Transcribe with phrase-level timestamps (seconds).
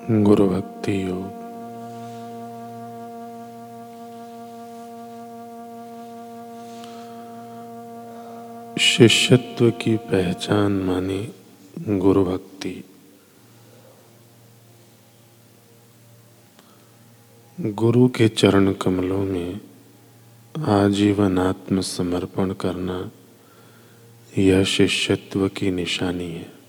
[0.00, 1.40] गुरु भक्ति योग।
[8.78, 11.32] शिष्यत्व की पहचान मानी
[11.78, 12.84] गुरु भक्ति
[17.60, 19.60] गुरु के चरण कमलों में
[20.58, 23.10] आजीवन आत्मसमर्पण करना
[24.38, 26.59] यह शिष्यत्व की निशानी है।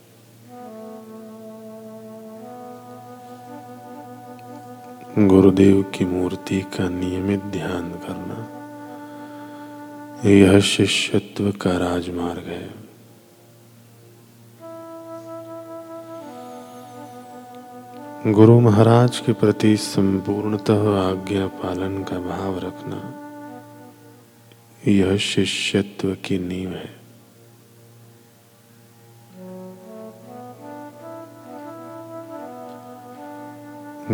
[5.28, 8.58] गुरुदेव की मूर्ति का नियमित ध्यान करना
[10.30, 12.82] यह शिष्यत्व का राजमार्ग है।
[18.34, 23.18] गुरु महाराज के प्रति संपूर्णतः आज्ञा पालन का भाव रखना
[24.88, 27.01] यह शिष्यत्व की नींव है।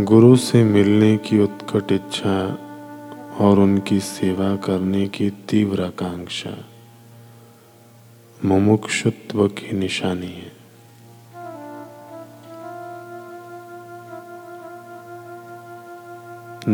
[0.03, 2.57] गुरु से मिलने की उत्कट इच्छा
[3.39, 6.65] और उनकी सेवा करने की तीव्र आकांक्षा
[8.45, 10.51] मुमुक्षुत्व की निशानी है।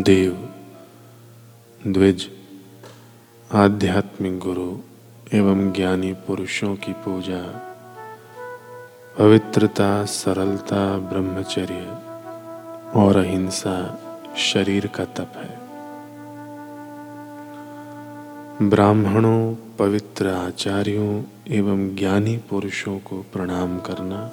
[0.02, 0.50] देव,
[1.88, 2.30] द्विज,
[3.52, 4.78] आध्यात्मिक गुरु
[5.38, 7.74] एवं ज्ञानी पुरुषों की पूजा,
[9.18, 12.13] पवित्रता, सरलता, ब्रह्मचर्य
[12.96, 14.00] और अहिंसा
[14.38, 15.64] शरीर का तप है।
[18.70, 24.32] ब्राह्मणों, पवित्र आचार्यों एवं ज्ञानी पुरुषों को प्रणाम करना,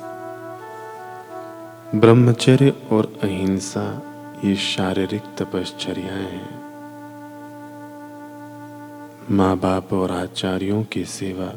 [1.95, 4.03] ब्रह्मचर्य और अहिंसा
[4.45, 6.61] ये शारीरिक तपश्चर्याएँ हैं।
[9.31, 11.53] माँ बाप और आचार्यों की सेवा,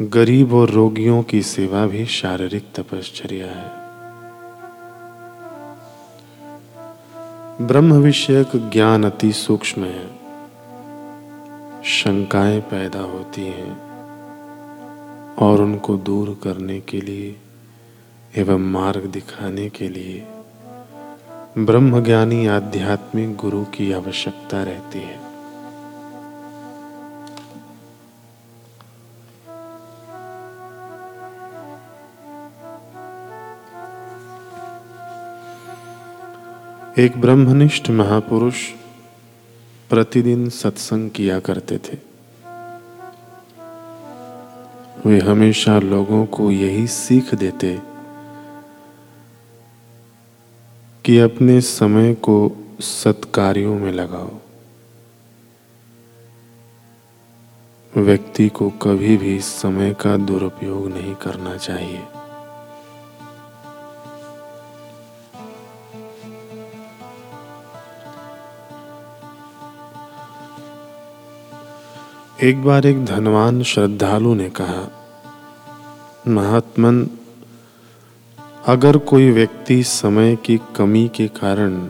[0.00, 3.85] गरीब और रोगियों की सेवा भी शारीरिक तपश्चर्या है।
[7.60, 10.08] ब्रह्म विषयक ज्ञान अति सूक्ष्म है।
[11.84, 13.80] शंकाएँ पैदा होती हैं
[15.34, 17.36] और उनको दूर करने के लिए
[18.36, 20.26] एवं मार्ग दिखाने के लिए
[21.58, 25.35] ब्रह्मज्ञानी आध्यात्मिक गुरु की आवश्यकता रहती है।
[36.98, 38.68] एक ब्रह्मनिष्ठ महापुरुष
[39.90, 41.98] प्रतिदिन सत्संग किया करते थे।
[45.06, 47.78] वे हमेशा लोगों को यही सीख देते
[51.04, 54.32] कि अपने समय को सत्कार्यों में लगाओ।
[57.96, 62.02] व्यक्ति को कभी भी समय का दुरुपयोग नहीं करना चाहिए।
[72.42, 74.82] एक बार एक धनवान श्रद्धालु ने कहा,
[76.28, 77.08] महात्मन,
[78.66, 81.86] अगर कोई व्यक्ति समय की कमी के कारण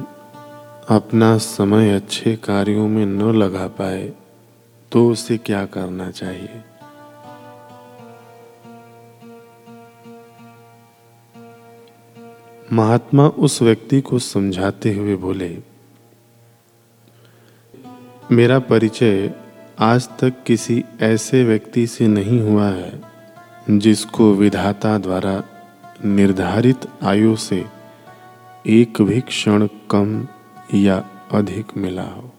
[0.89, 4.12] अपना समय अच्छे कार्यों में न लगा पाए
[4.93, 6.65] तो उसे क्या करना चाहिए?
[12.73, 15.59] महात्मा उस व्यक्ति को समझाते हुए बोले,
[18.33, 19.35] मेरा परिचय
[19.78, 23.03] आज तक किसी ऐसे व्यक्ति से नहीं हुआ है,
[23.70, 25.44] जिसको विधाता द्वारा
[26.04, 27.66] निर्धारित आयु से
[28.66, 30.28] एक भी क्षण कम
[30.75, 32.34] या अधिक मिला हो।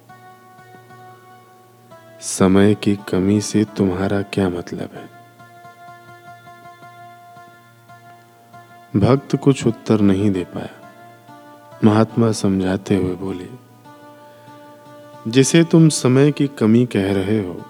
[2.22, 5.10] समय की कमी से तुम्हारा क्या मतलब है?
[8.96, 10.92] भक्त कुछ उत्तर नहीं दे पाया।
[11.84, 13.67] महात्मा समझाते हुए बोले
[15.28, 17.62] जिसे तुम समय की कमी कह रहे हो,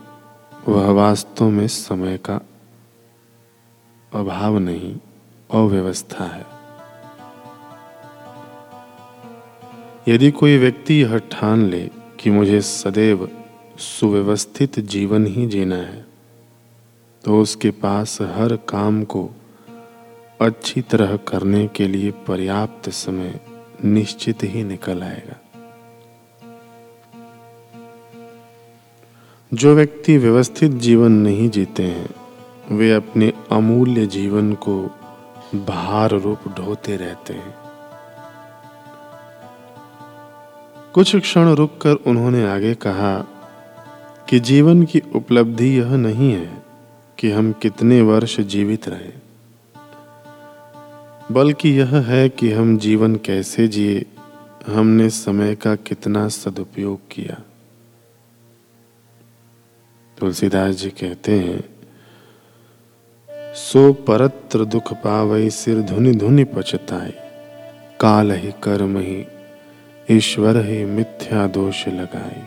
[0.68, 2.40] वह वास्तव में समय का
[4.14, 4.98] अभाव नहीं,
[5.50, 6.46] अव्यवस्था है।
[10.08, 11.90] यदि कोई व्यक्ति यह ठान ले
[12.20, 13.30] कि मुझे सदैव
[13.80, 16.06] सुव्यवस्थित जीवन ही जीना है
[17.24, 19.30] तो उसके पास हर काम को
[20.42, 23.40] अच्छी तरह करने के लिए पर्याप्त समय
[23.86, 25.47] निश्चित ही निकल आएगा।
[29.52, 32.10] जो व्यक्ति व्यवस्थित जीवन नहीं जीते हैं,
[32.72, 34.76] वे अपने अमूल्य जीवन को
[35.56, 37.54] भार रूप ढोते रहते हैं।
[40.94, 43.16] कुछ क्षण रुककर उन्होंने आगे कहा
[44.30, 46.64] कि जीवन की उपलब्धि यह नहीं है
[47.18, 49.12] कि हम कितने वर्ष जीवित रहे,
[51.32, 54.06] बल्कि यह है कि हम जीवन कैसे जिए,
[54.68, 57.42] हमने समय का कितना सदुपयोग किया।
[60.18, 61.64] तुलसीदास जी कहते हैं,
[63.56, 67.14] सो परत्र दुख पावई सिर धुनि धुनि पचताई
[68.00, 69.26] काल ही कर्म ही,
[70.12, 72.42] ईश्वर ही मिथ्या दोष लगाई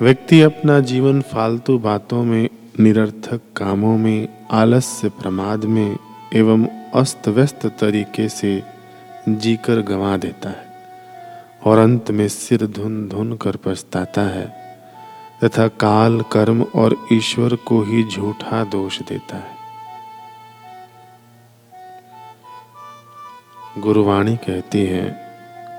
[0.00, 2.48] व्यक्ति अपना जीवन फालतू बातों में,
[2.80, 5.96] निरर्थक कामों में, आलस्य प्रमाद में
[6.34, 8.62] एवं अस्त व्यस्त तरीके से
[9.28, 10.66] जीकर गंवा देता है
[11.64, 14.63] और अंत में सिर धुन धुन कर पछताता है।
[15.44, 19.54] तथा काल, कर्म और ईश्वर को ही झूठा दोष देता है।
[23.78, 25.20] गुरुवाणी कहती है,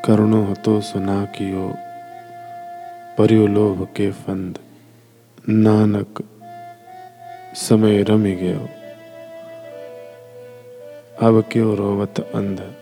[0.06, 1.76] करुणो हतो सुना कियो,
[3.18, 4.58] परियो के फंद।
[5.50, 6.24] नानक,
[7.54, 8.70] समय रमी गयो।
[11.28, 12.74] अब क्यों रोवत अंध?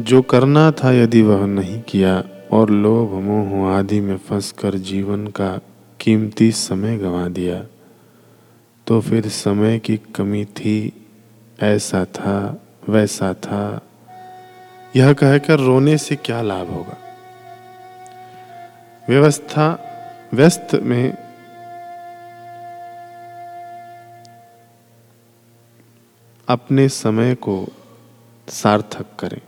[0.00, 5.60] जो करना था यदि वह नहीं किया और लोभ, मोह आदि में फंसकर जीवन का
[6.00, 7.64] कीमती समय गंवा दिया।
[8.86, 11.06] तो फिर समय की कमी थी,
[11.62, 13.80] ऐसा था, वैसा था।
[14.96, 16.96] यह कहकर रोने से क्या लाभ होगा?
[19.08, 19.88] व्यवस्था
[20.34, 21.16] व्यस्त में
[26.48, 27.66] अपने समय को
[28.48, 29.40] सार्थक करें।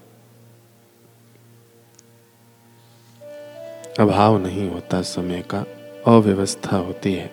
[4.01, 5.65] अभाव नहीं होता समय का,
[6.07, 7.31] अव्यवस्था होती है।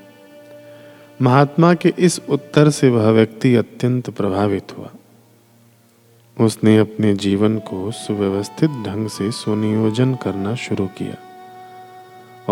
[1.21, 4.89] महात्मा के इस उत्तर से वह व्यक्ति अत्यंत प्रभावित हुआ।
[6.45, 11.15] उसने अपने जीवन को सुव्यवस्थित ढंग से सुनियोजन करना शुरू किया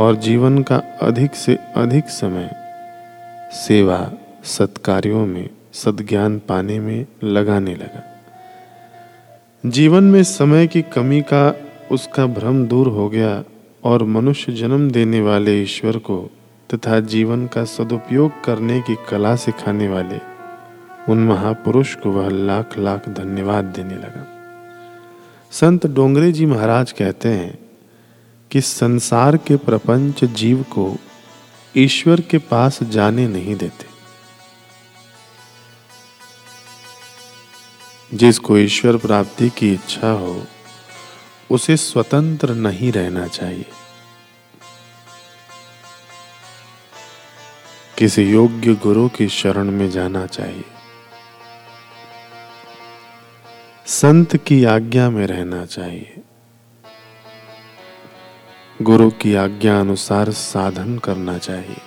[0.01, 2.50] और जीवन का अधिक से अधिक समय
[3.53, 4.11] सेवा,
[4.44, 8.03] सत्कार्यों में, सदज्ञान पाने में लगाने लगा।
[9.65, 11.56] जीवन में समय की कमी का
[11.91, 13.44] उसका भ्रम दूर हो गया
[13.83, 16.31] और मनुष्य जन्म देने वाले ईश्वर को
[16.73, 20.19] तथा जीवन का सदुपयोग करने की कला सिखाने वाले
[21.11, 24.27] उन महापुरुष को वह लाख लाख धन्यवाद देने लगा।
[25.51, 27.59] संत डोंगरे जी महाराज कहते हैं
[28.51, 30.97] कि संसार के प्रपंच जीव को
[31.77, 33.89] ईश्वर के पास जाने नहीं देते।
[38.17, 40.43] जिसको ईश्वर प्राप्ति की इच्छा हो
[41.51, 43.65] उसे स्वतंत्र नहीं रहना चाहिए।
[47.97, 50.63] किसी योग्य गुरु की शरण में जाना चाहिए।
[53.87, 56.17] संत की आज्ञा में रहना चाहिए।
[58.81, 61.81] गुरु की आज्ञा अनुसार साधन करना चाहिए।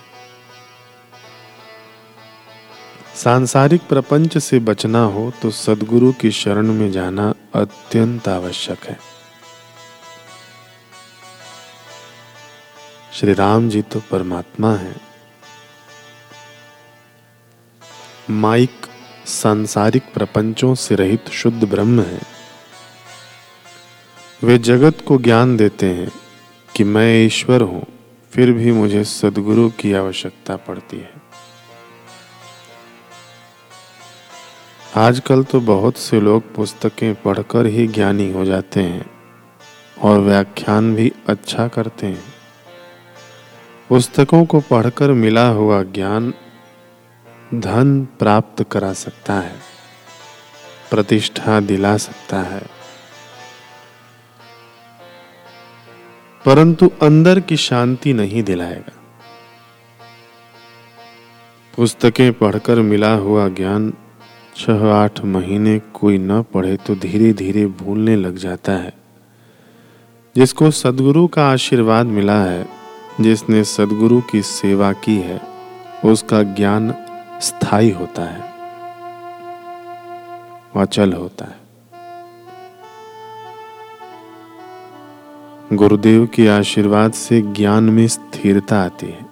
[3.15, 9.12] सांसारिक प्रपंच से बचना हो तो सदगुरु की शरण में जाना अत्यंत आवश्यक है।
[13.13, 14.95] श्री राम जी तो परमात्मा है।
[18.29, 18.85] माइक
[19.25, 22.21] सांसारिक प्रपंचों से रहित शुद्ध ब्रह्म है।
[24.43, 26.09] वे जगत को ज्ञान देते हैं
[26.69, 27.85] कि मैं ईश्वर हूँ,
[28.33, 31.21] फिर भी मुझे सदगुरु की आवश्यकता पड़ती है।
[34.97, 39.09] आजकल तो बहुत से लोग पुस्तकें पढ़कर ही ज्ञानी हो जाते हैं
[39.97, 42.32] और व्याख्यान भी अच्छा करते हैं।
[43.93, 46.33] पुस्तकों को पढ़कर मिला हुआ ज्ञान
[47.55, 49.55] धन प्राप्त करा सकता है,
[50.91, 52.61] प्रतिष्ठा दिला सकता है।
[56.45, 58.93] परंतु अंदर की शांति नहीं दिलाएगा।
[61.77, 63.93] पुस्तकें पढ़कर मिला हुआ ज्ञान
[64.55, 68.93] छह आठ महीने कोई न पढ़े तो धीरे धीरे भूलने लग जाता है।
[70.35, 72.72] जिसको सदगुरु का आशीर्वाद मिला है
[73.21, 75.41] जिसने सदगुरु की सेवा की है,
[76.05, 76.95] उसका ज्ञान
[77.41, 78.53] स्थायी होता है
[80.75, 81.63] अचल होता है।
[85.73, 89.25] गुरुदेव के आशीर्वाद से ज्ञान में स्थिरता आती है।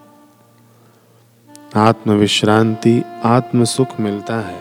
[1.76, 4.60] आत्म विश्रांति आत्म सुख मिलता है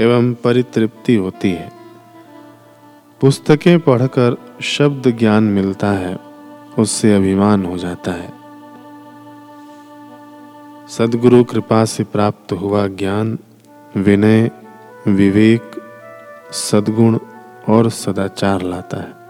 [0.00, 1.72] एवं परितृप्ति होती है।
[3.20, 6.29] पुस्तकें पढ़कर शब्द ज्ञान मिलता है।
[6.80, 8.40] उससे अभिमान हो जाता है।
[10.88, 13.38] सदगुरु कृपा से प्राप्त हुआ ज्ञान,
[13.96, 14.50] विनय,
[15.08, 15.70] विवेक,
[16.52, 17.18] सद्गुण
[17.68, 19.20] और सदाचार लाता है।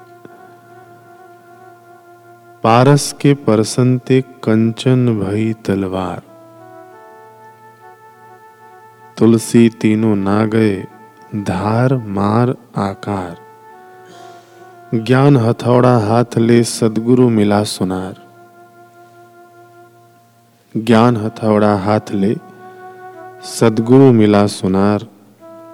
[2.63, 6.23] पारस के परसंते कंचन भई तलवार।
[9.19, 10.87] तुलसी तीनों ना गए,
[11.35, 13.50] धार मार आकार।
[14.95, 18.15] ज्ञान हथौड़ा हाथ ले सदगुरु मिला सुनार।
[20.77, 22.37] ज्ञान हथौड़ा हाथ ले
[23.43, 25.07] सदगुरु मिला सुनार।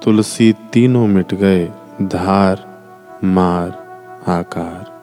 [0.05, 2.83] तुलसी तीनों मिट गए, धार,
[3.25, 3.71] मार,
[4.29, 4.96] आकार।